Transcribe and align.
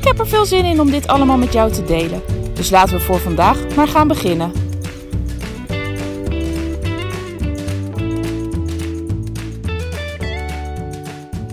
Ik 0.00 0.06
heb 0.06 0.18
er 0.18 0.28
veel 0.28 0.46
zin 0.46 0.64
in 0.64 0.80
om 0.80 0.90
dit 0.90 1.06
allemaal 1.06 1.36
met 1.36 1.52
jou 1.52 1.72
te 1.72 1.84
delen. 1.84 2.22
Dus 2.54 2.70
laten 2.70 2.96
we 2.96 3.00
voor 3.00 3.18
vandaag 3.18 3.74
maar 3.76 3.88
gaan 3.88 4.08
beginnen. 4.08 4.52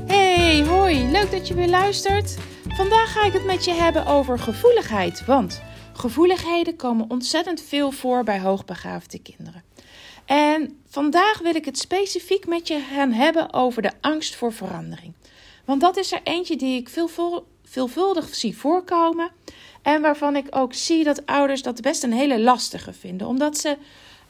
Hey, 0.05 0.65
hoi, 0.65 1.11
leuk 1.11 1.31
dat 1.31 1.47
je 1.47 1.53
weer 1.53 1.67
luistert. 1.67 2.37
Vandaag 2.67 3.11
ga 3.11 3.25
ik 3.25 3.33
het 3.33 3.45
met 3.45 3.65
je 3.65 3.73
hebben 3.73 4.05
over 4.05 4.39
gevoeligheid, 4.39 5.25
want 5.25 5.61
gevoeligheden 5.93 6.75
komen 6.75 7.09
ontzettend 7.09 7.61
veel 7.61 7.91
voor 7.91 8.23
bij 8.23 8.39
hoogbegaafde 8.39 9.19
kinderen. 9.19 9.63
En 10.25 10.81
vandaag 10.89 11.39
wil 11.39 11.55
ik 11.55 11.65
het 11.65 11.77
specifiek 11.77 12.47
met 12.47 12.67
je 12.67 12.79
gaan 12.93 13.11
hebben 13.11 13.53
over 13.53 13.81
de 13.81 13.91
angst 14.01 14.35
voor 14.35 14.53
verandering. 14.53 15.13
Want 15.65 15.81
dat 15.81 15.97
is 15.97 16.11
er 16.11 16.21
eentje 16.23 16.55
die 16.55 16.79
ik 16.79 16.89
veel, 16.89 17.07
veelvuldig 17.69 18.35
zie 18.35 18.57
voorkomen. 18.57 19.31
En 19.81 20.01
waarvan 20.01 20.35
ik 20.35 20.47
ook 20.49 20.73
zie 20.73 21.03
dat 21.03 21.25
ouders 21.25 21.61
dat 21.61 21.81
best 21.81 22.03
een 22.03 22.13
hele 22.13 22.39
lastige 22.39 22.93
vinden. 22.93 23.27
Omdat 23.27 23.57
ze 23.57 23.77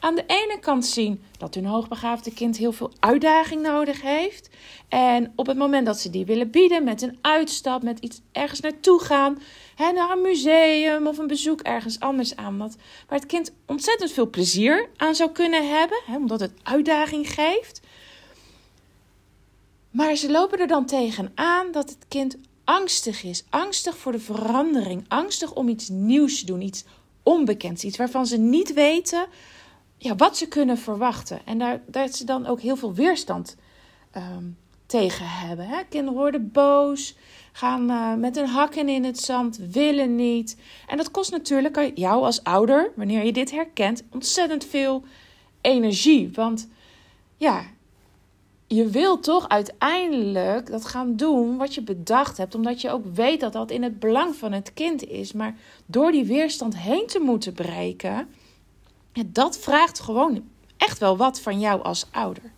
aan 0.00 0.14
de 0.14 0.24
ene 0.26 0.58
kant 0.60 0.86
zien 0.86 1.22
dat 1.38 1.54
hun 1.54 1.64
hoogbegaafde 1.64 2.32
kind 2.32 2.56
heel 2.56 2.72
veel 2.72 2.92
uitdaging 3.00 3.62
nodig 3.62 4.02
heeft. 4.02 4.48
En 4.88 5.32
op 5.36 5.46
het 5.46 5.56
moment 5.56 5.86
dat 5.86 6.00
ze 6.00 6.10
die 6.10 6.26
willen 6.26 6.50
bieden 6.50 6.84
met 6.84 7.02
een 7.02 7.18
uitstap, 7.20 7.82
met 7.82 7.98
iets 7.98 8.20
ergens 8.32 8.60
naartoe 8.60 9.00
gaan, 9.00 9.42
hè, 9.74 9.92
naar 9.92 10.10
een 10.10 10.22
museum 10.22 11.06
of 11.06 11.18
een 11.18 11.26
bezoek 11.26 11.60
ergens 11.60 12.00
anders 12.00 12.36
aan, 12.36 12.58
wat, 12.58 12.76
waar 13.08 13.18
het 13.18 13.28
kind 13.28 13.52
ontzettend 13.66 14.12
veel 14.12 14.30
plezier 14.30 14.88
aan 14.96 15.14
zou 15.14 15.30
kunnen 15.30 15.78
hebben, 15.78 16.00
hè, 16.06 16.16
omdat 16.16 16.40
het 16.40 16.52
uitdaging 16.62 17.32
geeft. 17.32 17.80
Maar 19.90 20.16
ze 20.16 20.30
lopen 20.30 20.58
er 20.58 20.66
dan 20.66 20.86
tegenaan 20.86 21.72
dat 21.72 21.88
het 21.88 22.04
kind 22.08 22.36
angstig 22.68 23.22
is. 23.22 23.44
Angstig 23.50 23.96
voor 23.96 24.12
de 24.12 24.18
verandering. 24.18 25.04
Angstig 25.08 25.54
om 25.54 25.68
iets 25.68 25.88
nieuws 25.88 26.40
te 26.40 26.46
doen. 26.46 26.60
Iets 26.60 26.84
onbekends. 27.22 27.84
Iets 27.84 27.96
waarvan 27.96 28.26
ze 28.26 28.36
niet 28.36 28.72
weten 28.72 29.26
ja, 29.96 30.16
wat 30.16 30.36
ze 30.36 30.48
kunnen 30.48 30.78
verwachten. 30.78 31.40
En 31.44 31.58
daar, 31.58 31.80
daar 31.86 32.08
ze 32.08 32.24
dan 32.24 32.46
ook 32.46 32.60
heel 32.60 32.76
veel 32.76 32.94
weerstand 32.94 33.56
ehm, 34.10 34.44
tegen 34.86 35.28
hebben. 35.28 35.66
Hè? 35.66 35.84
Kinderen 35.88 36.18
worden 36.18 36.52
boos. 36.52 37.16
Gaan 37.52 37.90
uh, 37.90 38.14
met 38.14 38.36
hun 38.36 38.48
hakken 38.48 38.88
in 38.88 39.04
het 39.04 39.18
zand. 39.18 39.56
Willen 39.56 40.14
niet. 40.14 40.56
En 40.86 40.96
dat 40.96 41.10
kost 41.10 41.30
natuurlijk 41.30 41.92
jou 41.94 42.24
als 42.24 42.44
ouder, 42.44 42.92
wanneer 42.96 43.24
je 43.24 43.32
dit 43.32 43.50
herkent, 43.50 44.02
ontzettend 44.10 44.64
veel 44.64 45.04
energie. 45.60 46.30
Want 46.32 46.68
ja, 47.36 47.64
je 48.68 48.86
wilt 48.86 49.22
toch 49.22 49.48
uiteindelijk 49.48 50.70
dat 50.70 50.84
gaan 50.84 51.16
doen 51.16 51.56
wat 51.56 51.74
je 51.74 51.82
bedacht 51.82 52.36
hebt, 52.36 52.54
omdat 52.54 52.80
je 52.80 52.90
ook 52.90 53.04
weet 53.14 53.40
dat 53.40 53.52
dat 53.52 53.70
in 53.70 53.82
het 53.82 53.98
belang 53.98 54.34
van 54.34 54.52
het 54.52 54.72
kind 54.74 55.04
is. 55.04 55.32
Maar 55.32 55.54
door 55.86 56.12
die 56.12 56.24
weerstand 56.24 56.76
heen 56.76 57.06
te 57.06 57.18
moeten 57.18 57.52
breken, 57.52 58.28
dat 59.26 59.58
vraagt 59.58 60.00
gewoon 60.00 60.44
echt 60.76 60.98
wel 60.98 61.16
wat 61.16 61.40
van 61.40 61.60
jou 61.60 61.82
als 61.82 62.06
ouder. 62.10 62.52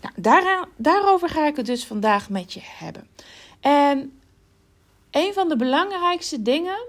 Nou, 0.00 0.14
daar, 0.16 0.68
daarover 0.76 1.28
ga 1.28 1.46
ik 1.46 1.56
het 1.56 1.66
dus 1.66 1.86
vandaag 1.86 2.30
met 2.30 2.52
je 2.52 2.60
hebben. 2.62 3.06
En 3.60 4.20
een 5.10 5.32
van 5.32 5.48
de 5.48 5.56
belangrijkste 5.56 6.42
dingen 6.42 6.86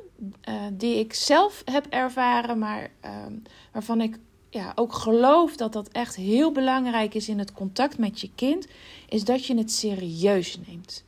uh, 0.50 0.56
die 0.72 1.00
ik 1.00 1.14
zelf 1.14 1.62
heb 1.66 1.86
ervaren, 1.90 2.60
maar 2.60 2.90
uh, 3.06 3.12
waarvan 3.72 4.02
ik 4.02 4.18
ja, 4.53 4.72
ook 4.75 4.94
geloof 4.94 5.56
dat 5.56 5.74
dat 5.74 5.88
echt 5.88 6.16
heel 6.16 6.52
belangrijk 6.52 7.14
is 7.14 7.30
in 7.30 7.40
het 7.40 7.52
contact 7.52 7.97
met 7.97 8.22
je 8.22 8.30
kind, 8.36 8.68
is 9.09 9.24
dat 9.24 9.46
je 9.46 9.58
het 9.58 9.72
serieus 9.72 10.58
neemt. 10.68 11.03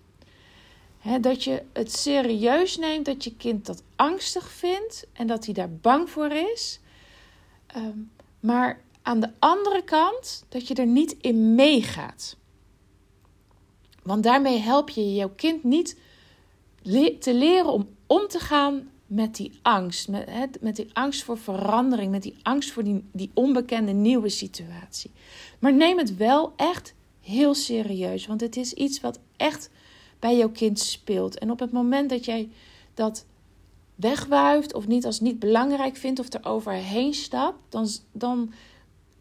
dat 1.21 1.43
je 1.43 1.63
het 1.73 1.93
serieus 1.93 2.77
neemt 2.77 3.05
dat 3.05 3.23
je 3.23 3.35
kind 3.35 3.65
dat 3.65 3.83
angstig 3.95 4.51
vindt 4.51 5.07
en 5.13 5.27
dat 5.27 5.45
hij 5.45 5.53
daar 5.53 5.71
bang 5.71 6.09
voor 6.09 6.31
is. 6.31 6.79
Ehm, 7.67 7.99
maar 8.39 8.81
aan 9.01 9.19
de 9.19 9.31
andere 9.39 9.83
kant 9.83 10.45
dat 10.49 10.67
je 10.67 10.73
er 10.73 10.87
niet 10.87 11.15
in 11.21 11.55
meegaat. 11.55 12.37
Want 14.03 14.23
daarmee 14.23 14.57
help 14.57 14.89
je 14.89 15.13
jouw 15.13 15.33
kind 15.35 15.63
niet 15.63 15.97
te 17.19 17.33
leren 17.33 17.71
om 17.71 17.87
om 18.07 18.27
te 18.27 18.39
gaan 18.39 18.89
met 19.07 19.35
die 19.35 19.59
angst. 19.61 20.07
Met, 20.07 20.57
met 20.61 20.75
die 20.75 20.89
angst 20.93 21.23
voor 21.23 21.37
verandering. 21.37 22.11
Met 22.11 22.23
die 22.23 22.35
angst 22.41 22.71
voor 22.71 22.83
die, 22.83 23.03
die 23.11 23.31
onbekende 23.33 23.91
nieuwe 23.91 24.29
situatie. 24.29 25.11
Maar 25.59 25.73
neem 25.73 25.97
het 25.97 26.17
wel 26.17 26.53
echt 26.55 26.93
heel 27.21 27.53
serieus. 27.53 28.25
Want 28.25 28.41
het 28.41 28.55
is 28.55 28.73
iets 28.73 29.01
wat 29.01 29.19
echt 29.37 29.69
bij 30.19 30.37
jouw 30.37 30.49
kind 30.49 30.79
speelt. 30.79 31.39
En 31.39 31.51
op 31.51 31.59
het 31.59 31.71
moment 31.71 32.09
dat 32.09 32.25
jij 32.25 32.49
dat 32.93 33.25
wegwuift 33.95 34.73
of 34.73 34.87
niet 34.87 35.05
als 35.05 35.19
niet 35.19 35.39
belangrijk 35.39 35.95
vindt 35.95 36.19
of 36.19 36.33
er 36.33 36.45
overheen 36.45 37.13
stapt, 37.13 37.59
dan, 37.69 37.87
dan 38.11 38.53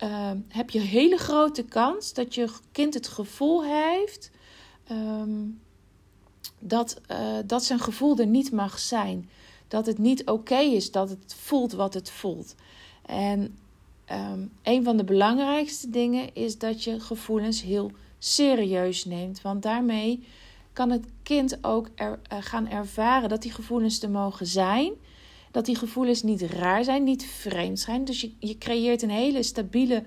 uh, 0.02 0.30
heb 0.48 0.70
je 0.70 0.80
hele 0.80 1.16
grote 1.16 1.62
kans 1.62 2.12
dat 2.12 2.34
je 2.34 2.48
kind 2.72 2.94
het 2.94 3.08
gevoel 3.08 3.64
heeft 3.64 4.30
um, 4.90 5.60
dat, 6.58 7.00
uh, 7.10 7.38
dat 7.46 7.64
zijn 7.64 7.78
gevoel 7.78 8.18
er 8.18 8.26
niet 8.26 8.52
mag 8.52 8.78
zijn 8.78 9.28
dat 9.74 9.86
het 9.86 9.98
niet 9.98 10.26
oké 10.26 10.58
is 10.58 10.90
dat 10.90 11.10
het 11.10 11.34
voelt 11.38 11.72
wat 11.72 11.94
het 11.94 12.10
voelt. 12.10 12.54
En 13.06 13.58
um, 14.12 14.52
een 14.62 14.84
van 14.84 14.96
de 14.96 15.04
belangrijkste 15.04 15.90
dingen 15.90 16.34
is 16.34 16.58
dat 16.58 16.84
je 16.84 17.00
gevoelens 17.00 17.62
heel 17.62 17.90
serieus 18.18 19.04
neemt. 19.04 19.42
Want 19.42 19.62
daarmee 19.62 20.26
kan 20.72 20.90
het 20.90 21.06
kind 21.22 21.64
ook 21.64 21.88
uh, 21.96 22.12
gaan 22.28 22.68
ervaren 22.68 23.28
dat 23.28 23.42
die 23.42 23.52
gevoelens 23.52 24.02
er 24.02 24.10
mogen 24.10 24.46
zijn. 24.46 24.92
Dat 25.50 25.64
die 25.64 25.76
gevoelens 25.76 26.22
niet 26.22 26.42
raar 26.42 26.84
zijn, 26.84 27.04
niet 27.04 27.24
vreemd 27.24 27.80
zijn. 27.80 28.04
Dus 28.04 28.20
je, 28.20 28.32
je 28.38 28.58
creëert 28.58 29.02
een 29.02 29.10
hele 29.10 29.42
stabiele 29.42 30.04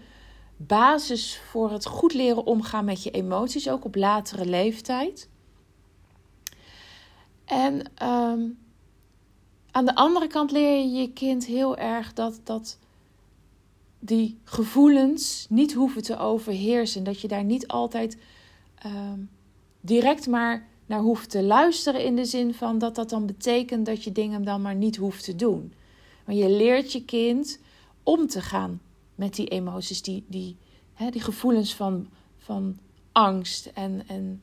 basis 0.58 1.40
voor 1.50 1.72
het 1.72 1.86
goed 1.86 2.14
leren 2.14 2.46
omgaan 2.46 2.86
met 2.86 3.04
je 3.04 3.12
emoties, 3.12 3.70
ook 3.70 3.86
op 3.86 3.96
latere 3.96 4.46
leeftijd. 4.46 5.30
En 7.46 7.92
um, 8.04 8.58
aan 9.78 9.86
de 9.86 9.96
andere 9.96 10.28
kant 10.28 10.52
leer 10.52 10.78
je 10.78 10.92
je 10.92 11.14
kind 11.14 11.46
heel 11.46 11.78
erg 11.78 12.14
dat, 12.14 12.40
dat 12.44 12.78
die 14.00 14.40
gevoelens 14.44 15.46
niet 15.50 15.74
hoeven 15.74 16.04
te 16.04 16.18
overheersen. 16.18 17.04
Dat 17.04 17.22
je 17.22 17.28
daar 17.28 17.44
niet 17.44 17.68
altijd 17.68 18.18
uh, 18.86 19.12
direct 19.82 20.28
maar 20.28 20.68
naar 20.86 21.00
hoeft 21.00 21.30
te 21.30 21.44
luisteren. 21.44 22.04
In 22.04 22.16
de 22.16 22.26
zin 22.26 22.54
van 22.54 22.78
dat 22.78 22.96
dat 22.96 23.10
dan 23.10 23.26
betekent 23.26 23.86
dat 23.86 24.04
je 24.04 24.12
dingen 24.12 24.44
dan 24.44 24.62
maar 24.62 24.76
niet 24.76 24.96
hoeft 24.96 25.24
te 25.24 25.36
doen. 25.36 25.74
Maar 26.26 26.36
je 26.36 26.50
leert 26.50 26.92
je 26.92 27.06
kind 27.06 27.60
om 28.04 28.28
te 28.28 28.42
gaan 28.42 28.82
met 29.16 29.36
die 29.36 29.48
emoties, 29.48 30.02
die, 30.02 30.24
die, 30.28 30.58
hè, 30.94 31.10
die 31.10 31.22
gevoelens 31.22 31.76
van, 31.76 32.08
van 32.38 32.78
angst 33.12 33.66
en, 33.66 34.04
en 34.08 34.42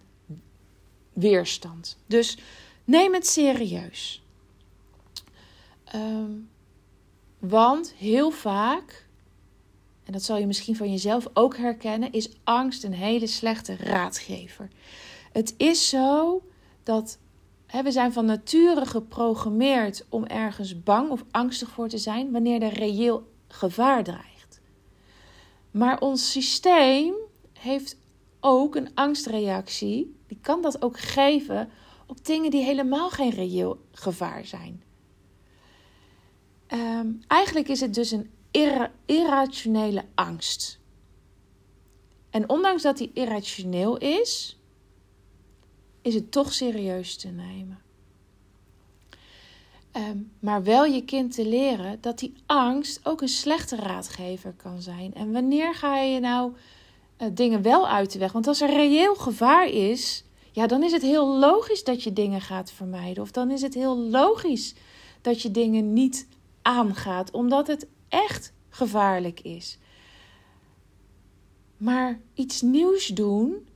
weerstand. 1.12 1.96
Dus 2.06 2.38
neem 2.84 3.14
het 3.14 3.26
serieus. 3.26 4.23
Ehm, 5.94 6.32
want 7.38 7.94
heel 7.96 8.30
vaak, 8.30 9.06
en 10.04 10.12
dat 10.12 10.22
zal 10.22 10.36
je 10.36 10.46
misschien 10.46 10.76
van 10.76 10.90
jezelf 10.90 11.26
ook 11.32 11.56
herkennen, 11.56 12.12
is 12.12 12.30
angst 12.44 12.84
een 12.84 12.92
hele 12.92 13.26
slechte 13.26 13.76
raadgever. 13.76 14.68
Het 15.32 15.54
is 15.56 15.88
zo 15.88 16.42
dat 16.82 17.18
hè, 17.66 17.82
we 17.82 17.90
zijn 17.90 18.12
van 18.12 18.24
nature 18.24 18.86
geprogrammeerd 18.86 20.04
om 20.08 20.24
ergens 20.24 20.82
bang 20.82 21.10
of 21.10 21.24
angstig 21.30 21.70
voor 21.70 21.88
te 21.88 21.98
zijn 21.98 22.32
wanneer 22.32 22.62
er 22.62 22.72
reëel 22.72 23.28
gevaar 23.48 24.04
dreigt. 24.04 24.60
Maar 25.70 26.00
ons 26.00 26.30
systeem 26.30 27.14
heeft 27.52 27.96
ook 28.40 28.74
een 28.74 28.94
angstreactie. 28.94 30.16
Die 30.26 30.38
kan 30.40 30.62
dat 30.62 30.82
ook 30.82 30.98
geven 30.98 31.70
op 32.06 32.24
dingen 32.24 32.50
die 32.50 32.64
helemaal 32.64 33.10
geen 33.10 33.30
reëel 33.30 33.78
gevaar 33.92 34.44
zijn. 34.44 34.82
Um, 36.74 37.20
eigenlijk 37.26 37.68
is 37.68 37.80
het 37.80 37.94
dus 37.94 38.10
een 38.10 38.30
irrationele 39.06 40.04
angst. 40.14 40.78
En 42.30 42.48
ondanks 42.48 42.82
dat 42.82 42.96
die 42.96 43.10
irrationeel 43.14 43.96
is, 43.96 44.58
is 46.02 46.14
het 46.14 46.32
toch 46.32 46.52
serieus 46.52 47.16
te 47.16 47.28
nemen. 47.28 47.82
Ehm, 49.92 50.18
maar 50.38 50.62
wel 50.62 50.84
je 50.84 51.04
kind 51.04 51.34
te 51.34 51.46
leren 51.46 51.98
dat 52.00 52.18
die 52.18 52.34
angst 52.46 53.00
ook 53.06 53.20
een 53.20 53.28
slechte 53.28 53.76
raadgever 53.76 54.52
kan 54.52 54.82
zijn. 54.82 55.14
En 55.14 55.32
wanneer 55.32 55.74
ga 55.74 55.98
je 55.98 56.20
nou 56.20 56.52
uh, 57.18 57.28
dingen 57.32 57.62
wel 57.62 57.88
uit 57.88 58.12
de 58.12 58.18
weg? 58.18 58.32
Want 58.32 58.46
als 58.46 58.60
er 58.60 58.70
reëel 58.70 59.14
gevaar 59.14 59.68
is, 59.68 60.24
ja, 60.52 60.66
dan 60.66 60.82
is 60.82 60.92
het 60.92 61.02
heel 61.02 61.38
logisch 61.38 61.84
dat 61.84 62.02
je 62.02 62.12
dingen 62.12 62.40
gaat 62.40 62.72
vermijden. 62.72 63.22
Of 63.22 63.30
dan 63.30 63.50
is 63.50 63.62
het 63.62 63.74
heel 63.74 63.98
logisch 63.98 64.74
dat 65.20 65.42
je 65.42 65.50
dingen 65.50 65.92
niet 65.92 66.26
aangaat, 66.64 67.30
omdat 67.30 67.66
het 67.66 67.86
echt 68.08 68.52
gevaarlijk 68.68 69.40
is. 69.40 69.78
Maar 71.76 72.20
iets 72.34 72.62
nieuws 72.62 73.06
doen, 73.06 73.68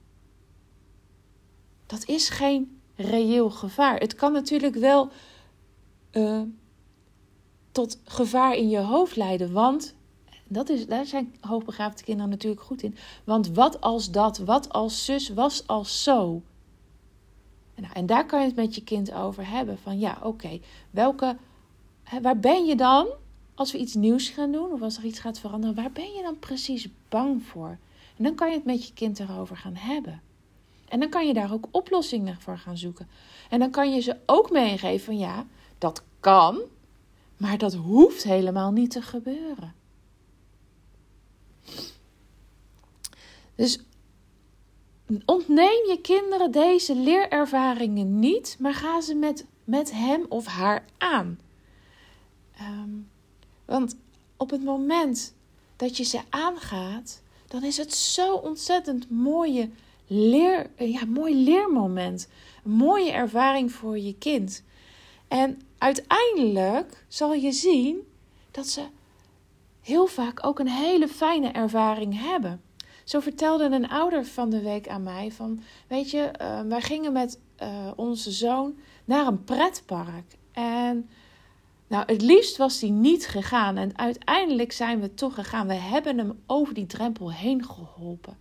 dat 1.87 2.05
is 2.05 2.29
geen 2.29 2.81
reëel 2.94 3.50
gevaar. 3.50 3.99
Het 3.99 4.14
kan 4.14 4.32
natuurlijk 4.32 4.75
wel 4.75 5.11
uh, 6.12 6.43
tot 7.73 8.00
gevaar 8.05 8.55
in 8.55 8.69
je 8.69 8.79
hoofd 8.79 9.17
leiden. 9.17 9.52
Want 9.52 9.94
dat 10.49 10.69
is, 10.69 10.87
daar 10.87 11.06
zijn 11.06 11.35
hoogbegaafde 11.40 12.05
kinderen 12.05 12.31
natuurlijk 12.31 12.62
goed 12.62 12.82
in. 12.82 12.96
Want 13.25 13.49
wat 13.49 13.81
als 13.81 14.11
dat, 14.11 14.38
wat 14.38 14.73
als 14.73 15.05
zus, 15.05 15.29
was 15.29 15.67
als 15.67 16.02
zo. 16.02 16.43
Nou, 17.75 17.93
en 17.93 18.06
daar 18.06 18.26
kan 18.26 18.40
je 18.40 18.46
het 18.46 18.56
met 18.56 18.75
je 18.75 18.85
kind 18.85 19.12
over 19.12 19.49
hebben. 19.49 19.79
Van 19.79 19.99
ja, 19.99 20.19
oké, 20.23 20.61
welke, 20.90 21.37
waar 22.22 22.38
ben 22.38 22.66
je 22.66 22.76
dan 22.76 23.08
als 23.55 23.72
we 23.72 23.78
iets 23.78 23.94
nieuws 23.94 24.28
gaan 24.28 24.52
doen 24.52 24.72
of 24.72 24.82
als 24.82 24.96
er 24.96 25.05
iets 25.05 25.19
gaat 25.19 25.38
veranderen? 25.38 25.76
Waar 25.76 25.93
ben 25.93 26.12
je 26.12 26.22
dan 26.22 26.38
precies 26.38 26.88
bang 27.08 27.43
voor? 27.43 27.78
En 28.16 28.25
dan 28.25 28.34
kan 28.34 28.49
je 28.49 28.55
het 28.55 28.64
met 28.64 28.87
je 28.87 28.93
kind 28.94 29.19
erover 29.19 29.56
gaan 29.56 29.76
hebben. 29.76 30.22
En 30.88 31.00
dan 31.00 31.08
kan 31.08 31.26
je 31.26 31.34
daar 31.34 31.52
ook 31.52 31.69
oplossingen 31.70 32.40
voor 32.40 32.58
gaan 32.58 32.78
zoeken. 32.78 33.08
En 33.50 33.58
dan 33.58 33.70
kan 33.70 33.94
je 33.94 34.00
ze 34.00 34.16
ook 34.26 34.50
meegeven 34.50 35.05
van 35.05 35.19
ja, 35.19 35.46
dat 35.78 36.02
kan, 36.20 36.60
maar 37.37 37.58
dat 37.58 37.75
hoeft 37.75 38.22
helemaal 38.22 38.70
niet 38.70 38.90
te 38.90 39.02
gebeuren. 39.02 39.75
Dus 43.54 43.81
ontneem 45.25 45.87
je 45.88 45.99
kinderen 46.02 46.50
deze 46.50 46.94
leerervaringen 46.96 48.19
niet, 48.19 48.56
maar 48.58 48.75
ga 48.75 49.00
ze 49.00 49.14
met, 49.14 49.46
met 49.64 49.93
hem 49.93 50.26
of 50.28 50.46
haar 50.46 50.84
aan. 50.99 51.38
Ehm, 52.58 52.90
want 53.64 53.96
op 54.37 54.50
het 54.50 54.64
moment 54.64 55.34
dat 55.76 55.96
je 55.96 56.05
ze 56.05 56.20
aangaat, 56.28 57.22
dan 57.46 57.64
is 57.64 57.76
het 57.76 57.94
zo 57.94 58.34
ontzettend 58.34 59.10
mooie 59.10 59.70
leer, 60.06 60.70
ja, 60.76 61.05
mooi 61.05 61.44
leermoment. 61.44 62.28
Een 62.64 62.70
mooie 62.70 63.12
ervaring 63.12 63.72
voor 63.72 63.99
je 63.99 64.14
kind. 64.19 64.62
En 65.28 65.60
uiteindelijk 65.78 67.05
zal 67.08 67.34
je 67.34 67.52
zien 67.52 68.06
dat 68.50 68.66
ze 68.66 68.87
heel 69.81 70.06
vaak 70.06 70.46
ook 70.46 70.58
een 70.58 70.69
hele 70.69 71.08
fijne 71.08 71.49
ervaring 71.49 72.20
hebben. 72.20 72.62
Zo 73.04 73.20
vertelde 73.20 73.64
een 73.64 73.88
ouder 73.88 74.25
van 74.26 74.50
de 74.50 74.62
week 74.62 74.88
aan 74.88 75.02
mij 75.02 75.32
van, 75.32 75.62
weet 75.87 76.11
je, 76.11 76.31
uh, 76.40 76.61
wij 76.61 76.81
gingen 76.81 77.12
met 77.12 77.38
uh, 77.62 77.90
onze 77.96 78.31
zoon 78.31 78.78
naar 79.04 79.26
een 79.26 79.44
pretpark. 79.44 80.37
En 80.52 81.08
nou, 81.88 82.05
het 82.06 82.23
liefst 82.23 82.56
was 82.56 82.81
hij 82.81 82.90
niet 82.90 83.26
gegaan. 83.26 83.76
En 83.76 83.99
uiteindelijk 83.99 84.73
zijn 84.73 85.00
we 85.00 85.14
toch 85.14 85.35
gegaan. 85.35 85.67
We 85.67 85.75
hebben 85.75 86.19
hem 86.19 86.43
over 86.46 86.75
die 86.75 86.87
drempel 86.87 87.32
heen 87.32 87.64
geholpen. 87.64 88.37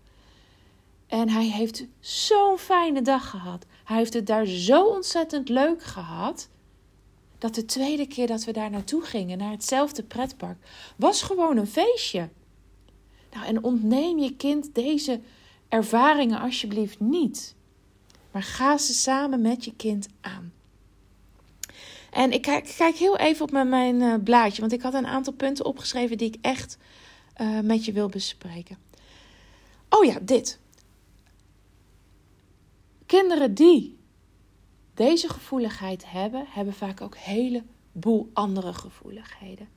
En 1.07 1.29
hij 1.29 1.45
heeft 1.45 1.85
zo'n 1.99 2.57
fijne 2.57 3.01
dag 3.01 3.29
gehad. 3.29 3.65
Hij 3.83 3.97
heeft 3.97 4.13
het 4.13 4.27
daar 4.27 4.45
zo 4.45 4.85
ontzettend 4.85 5.49
leuk 5.49 5.83
gehad. 5.83 6.49
Dat 7.37 7.55
de 7.55 7.65
tweede 7.65 8.07
keer 8.07 8.27
dat 8.27 8.43
we 8.43 8.51
daar 8.51 8.69
naartoe 8.69 9.01
gingen, 9.01 9.37
naar 9.37 9.51
hetzelfde 9.51 10.03
pretpark, 10.03 10.57
was 10.95 11.21
gewoon 11.21 11.57
een 11.57 11.67
feestje. 11.67 12.29
Nou, 13.33 13.45
en 13.45 13.63
ontneem 13.63 14.19
je 14.19 14.35
kind 14.35 14.75
deze 14.75 15.21
ervaringen 15.69 16.39
alsjeblieft 16.39 16.99
niet. 16.99 17.55
Maar 18.31 18.43
ga 18.43 18.77
ze 18.77 18.93
samen 18.93 19.41
met 19.41 19.65
je 19.65 19.75
kind 19.75 20.07
aan. 20.21 20.51
En 22.11 22.31
ik 22.31 22.41
kijk, 22.41 22.73
kijk 22.77 22.95
heel 22.95 23.17
even 23.17 23.43
op 23.43 23.51
mijn, 23.51 23.69
mijn 23.69 24.01
uh, 24.01 24.13
blaadje, 24.23 24.61
want 24.61 24.73
ik 24.73 24.81
had 24.81 24.93
een 24.93 25.07
aantal 25.07 25.33
punten 25.33 25.65
opgeschreven 25.65 26.17
die 26.17 26.27
ik 26.27 26.37
echt 26.41 26.77
uh, 27.41 27.59
met 27.59 27.85
je 27.85 27.91
wil 27.91 28.09
bespreken. 28.09 28.77
Oh 29.89 30.05
ja, 30.05 30.17
dit. 30.21 30.59
Kinderen 33.05 33.53
die 33.53 33.97
deze 34.93 35.29
gevoeligheid 35.29 36.11
hebben, 36.11 36.45
hebben 36.49 36.73
vaak 36.73 37.01
ook 37.01 37.15
een 37.15 37.21
heleboel 37.21 38.29
andere 38.33 38.73
gevoeligheden. 38.73 39.67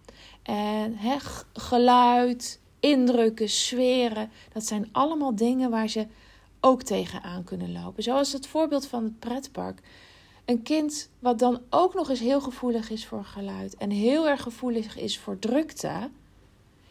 En 0.43 0.97
he, 0.97 1.17
geluid, 1.53 2.61
indrukken, 2.81 3.49
sferen, 3.49 4.31
dat 4.53 4.67
zijn 4.67 4.89
allemaal 4.93 5.35
dingen 5.35 5.71
waar 5.71 5.89
ze 5.89 6.07
ook 6.61 6.83
tegenaan 6.83 7.45
kunnen 7.45 7.73
lopen. 7.73 8.03
Zoals 8.03 8.33
het 8.33 8.47
voorbeeld 8.47 8.87
van 8.87 9.05
het 9.05 9.19
pretpark. 9.19 9.81
Een 10.51 10.63
kind 10.63 11.09
wat 11.19 11.39
dan 11.39 11.61
ook 11.69 11.95
nog 11.95 12.11
eens 12.11 12.21
heel 12.21 12.41
gevoelig 12.41 12.91
is 12.91 13.07
voor 13.07 13.25
geluid 13.25 13.77
en 13.77 13.91
heel 13.91 14.29
erg 14.29 14.43
gevoelig 14.43 14.97
is 14.97 15.19
voor 15.19 15.39
drukte. 15.39 16.11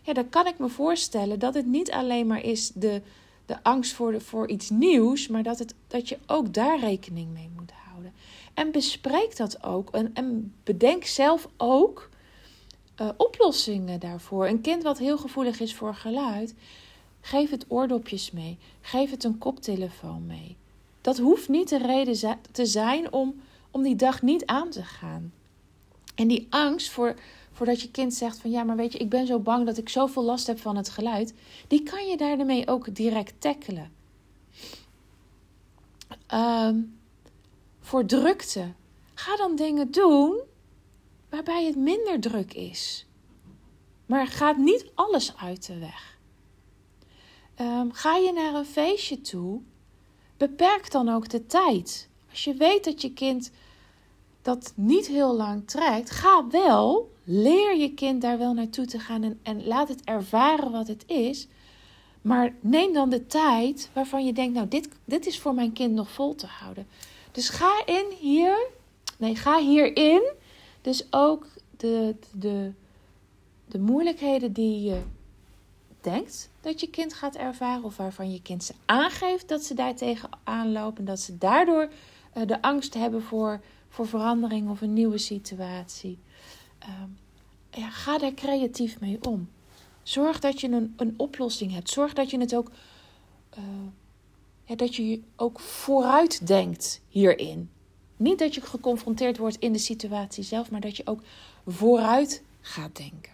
Ja, 0.01 0.13
dan 0.13 0.29
kan 0.29 0.47
ik 0.47 0.59
me 0.59 0.69
voorstellen 0.69 1.39
dat 1.39 1.53
het 1.53 1.65
niet 1.65 1.91
alleen 1.91 2.27
maar 2.27 2.43
is 2.43 2.71
de, 2.73 3.01
de 3.45 3.63
angst 3.63 3.93
voor, 3.93 4.11
de, 4.11 4.21
voor 4.21 4.47
iets 4.49 4.69
nieuws, 4.69 5.27
maar 5.27 5.43
dat, 5.43 5.59
het, 5.59 5.73
dat 5.87 6.09
je 6.09 6.17
ook 6.27 6.53
daar 6.53 6.79
rekening 6.79 7.33
mee 7.33 7.49
moet 7.55 7.71
houden. 7.71 8.13
En 8.53 8.71
bespreek 8.71 9.37
dat 9.37 9.63
ook 9.63 9.89
en, 9.89 10.11
en 10.13 10.53
bedenk 10.63 11.03
zelf 11.03 11.49
ook 11.57 12.09
uh, 13.01 13.09
oplossingen 13.17 13.99
daarvoor. 13.99 14.47
Een 14.47 14.61
kind 14.61 14.83
wat 14.83 14.97
heel 14.97 15.17
gevoelig 15.17 15.59
is 15.59 15.75
voor 15.75 15.95
geluid, 15.95 16.53
geef 17.21 17.49
het 17.49 17.65
oordopjes 17.67 18.31
mee, 18.31 18.57
geef 18.81 19.11
het 19.11 19.23
een 19.23 19.37
koptelefoon 19.37 20.25
mee. 20.25 20.55
Dat 21.01 21.17
hoeft 21.17 21.49
niet 21.49 21.69
de 21.69 21.77
reden 21.77 22.39
te 22.51 22.65
zijn 22.65 23.13
om, 23.13 23.41
om 23.71 23.81
die 23.83 23.95
dag 23.95 24.21
niet 24.21 24.45
aan 24.45 24.69
te 24.69 24.83
gaan. 24.83 25.33
En 26.15 26.27
die 26.27 26.47
angst 26.49 26.89
voor, 26.89 27.15
voordat 27.51 27.81
je 27.81 27.91
kind 27.91 28.13
zegt 28.13 28.39
van 28.39 28.51
ja, 28.51 28.63
maar 28.63 28.75
weet 28.75 28.93
je, 28.93 28.99
ik 28.99 29.09
ben 29.09 29.27
zo 29.27 29.39
bang 29.39 29.65
dat 29.65 29.77
ik 29.77 29.89
zoveel 29.89 30.23
last 30.23 30.47
heb 30.47 30.59
van 30.59 30.77
het 30.77 30.89
geluid, 30.89 31.33
die 31.67 31.83
kan 31.83 32.07
je 32.07 32.17
daarmee 32.17 32.67
ook 32.67 32.95
direct 32.95 33.41
tackelen. 33.41 33.91
Um, 36.33 36.99
voor 37.79 38.05
drukte. 38.05 38.73
Ga 39.13 39.35
dan 39.35 39.55
dingen 39.55 39.91
doen 39.91 40.41
waarbij 41.29 41.65
het 41.65 41.75
minder 41.75 42.19
druk 42.19 42.53
is. 42.53 43.05
Maar 44.05 44.27
gaat 44.27 44.57
niet 44.57 44.91
alles 44.95 45.37
uit 45.37 45.65
de 45.65 45.77
weg. 45.77 46.17
Um, 47.61 47.93
ga 47.93 48.15
je 48.15 48.33
naar 48.33 48.53
een 48.53 48.65
feestje 48.65 49.21
toe, 49.21 49.61
beperk 50.37 50.91
dan 50.91 51.09
ook 51.09 51.29
de 51.29 51.45
tijd. 51.45 52.09
Als 52.29 52.43
je 52.43 52.53
weet 52.53 52.83
dat 52.83 53.01
je 53.01 53.13
kind 53.13 53.51
dat 54.41 54.73
niet 54.75 55.07
heel 55.07 55.35
lang 55.35 55.67
trekt, 55.67 56.11
ga 56.11 56.47
wel, 56.49 57.11
leer 57.23 57.75
je 57.75 57.93
kind 57.93 58.21
daar 58.21 58.37
wel 58.37 58.53
naartoe 58.53 58.85
te 58.85 58.99
gaan 58.99 59.23
en, 59.23 59.39
en 59.43 59.67
laat 59.67 59.87
het 59.87 60.03
ervaren 60.03 60.71
wat 60.71 60.87
het 60.87 61.03
is. 61.07 61.47
Maar 62.21 62.53
neem 62.59 62.93
dan 62.93 63.09
de 63.09 63.27
tijd 63.27 63.89
waarvan 63.93 64.25
je 64.25 64.33
denkt, 64.33 64.53
nou, 64.53 64.67
dit, 64.67 64.89
dit 65.05 65.25
is 65.25 65.39
voor 65.39 65.53
mijn 65.53 65.73
kind 65.73 65.93
nog 65.93 66.11
vol 66.11 66.35
te 66.35 66.45
houden. 66.47 66.87
Dus 67.31 67.49
ga 67.49 67.81
in 67.85 68.05
hier, 68.19 68.67
nee, 69.17 69.35
ga 69.35 69.59
hierin. 69.59 70.31
Dus 70.81 71.07
ook 71.09 71.47
de, 71.77 72.15
de, 72.31 72.71
de 73.67 73.79
moeilijkheden 73.79 74.53
die 74.53 74.81
je 74.81 75.01
denkt 76.01 76.49
dat 76.61 76.79
je 76.79 76.89
kind 76.89 77.13
gaat 77.13 77.35
ervaren, 77.35 77.83
of 77.83 77.97
waarvan 77.97 78.31
je 78.31 78.41
kind 78.41 78.63
ze 78.63 78.73
aangeeft 78.85 79.47
dat 79.47 79.63
ze 79.63 79.73
daar 79.73 79.95
tegen 79.95 80.29
aanlopen, 80.43 81.05
dat 81.05 81.19
ze 81.19 81.37
daardoor 81.37 81.89
de 82.33 82.61
angst 82.61 82.93
hebben 82.93 83.23
voor, 83.23 83.61
voor 83.89 84.07
verandering 84.07 84.69
of 84.69 84.81
een 84.81 84.93
nieuwe 84.93 85.17
situatie. 85.17 86.19
Ja, 87.71 87.89
ga 87.89 88.17
daar 88.17 88.33
creatief 88.33 88.99
mee 88.99 89.17
om. 89.21 89.49
Zorg 90.03 90.39
dat 90.39 90.61
je 90.61 90.69
een, 90.69 90.93
een 90.97 91.13
oplossing 91.17 91.73
hebt. 91.73 91.89
Zorg 91.89 92.13
dat 92.13 92.29
je 92.29 92.39
het 92.39 92.55
ook. 92.55 92.71
Ja, 94.63 94.75
dat 94.75 94.95
je 94.95 95.21
ook 95.35 95.59
vooruit 95.59 96.47
denkt 96.47 97.01
hierin. 97.07 97.69
Niet 98.17 98.39
dat 98.39 98.55
je 98.55 98.61
geconfronteerd 98.61 99.37
wordt 99.37 99.57
in 99.59 99.73
de 99.73 99.79
situatie 99.79 100.43
zelf, 100.43 100.71
maar 100.71 100.81
dat 100.81 100.97
je 100.97 101.05
ook 101.05 101.21
vooruit 101.67 102.43
gaat 102.61 102.95
denken. 102.95 103.31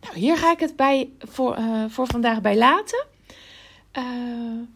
Nou, 0.00 0.16
hier 0.16 0.36
ga 0.36 0.52
ik 0.52 0.60
het 0.60 0.76
bij 0.76 1.10
voor, 1.18 1.58
uh, 1.58 1.84
voor 1.88 2.06
vandaag 2.06 2.40
bij 2.40 2.56
laten. 2.56 3.06
Uh, 3.92 4.04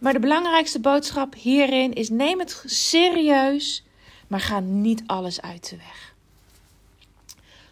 maar 0.08 0.20
de 0.20 0.26
belangrijkste 0.26 0.80
boodschap 0.80 1.34
hierin 1.34 1.92
is: 1.92 2.08
neem 2.08 2.38
het 2.38 2.62
serieus, 2.66 3.84
maar 4.26 4.40
ga 4.40 4.60
niet 4.60 5.02
alles 5.06 5.40
uit 5.40 5.70
de 5.70 5.76
weg. 5.76 6.14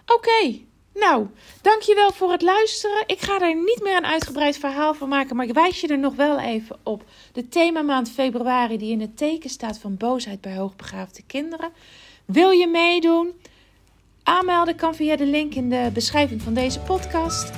Oké, 0.06 0.58
nou, 0.94 1.26
dankjewel 1.62 2.12
voor 2.12 2.30
het 2.30 2.42
luisteren. 2.42 3.04
Ik 3.06 3.20
ga 3.20 3.40
er 3.40 3.54
niet 3.54 3.80
meer 3.82 3.96
een 3.96 4.06
uitgebreid 4.06 4.58
verhaal 4.58 4.94
van 4.94 5.08
maken, 5.08 5.36
maar 5.36 5.46
ik 5.46 5.54
wijs 5.54 5.80
je 5.80 5.88
er 5.88 5.98
nog 5.98 6.14
wel 6.14 6.38
even 6.38 6.78
op. 6.82 7.04
De 7.32 7.48
themamaand 7.48 8.10
februari, 8.10 8.78
die 8.78 8.92
in 8.92 9.00
het 9.00 9.16
teken 9.16 9.50
staat 9.50 9.78
van 9.78 9.96
boosheid 9.96 10.40
bij 10.40 10.56
hoogbegaafde 10.56 11.22
kinderen. 11.26 11.70
Wil 12.24 12.50
je 12.50 12.66
meedoen? 12.66 13.32
Aanmelden 14.22 14.76
kan 14.76 14.94
via 14.94 15.16
de 15.16 15.26
link 15.26 15.54
in 15.54 15.70
de 15.70 15.90
beschrijving 15.92 16.42
van 16.42 16.54
deze 16.54 16.80
podcast. 16.80 17.50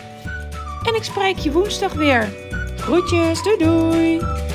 En 0.82 0.94
ik 0.94 1.04
spreek 1.04 1.38
je 1.38 1.52
woensdag 1.52 1.92
weer. 1.92 2.34
Groetjes, 2.76 3.42
doei 3.42 3.58
doei! 3.58 4.47